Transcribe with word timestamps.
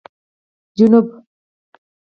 جنوب 0.77 1.07